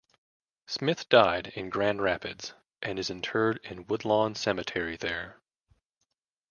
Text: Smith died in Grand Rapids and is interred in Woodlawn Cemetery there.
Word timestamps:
Smith 0.65 1.07
died 1.09 1.49
in 1.55 1.69
Grand 1.69 2.01
Rapids 2.01 2.55
and 2.81 2.97
is 2.97 3.11
interred 3.11 3.59
in 3.63 3.85
Woodlawn 3.85 4.33
Cemetery 4.33 4.97
there. 4.97 5.37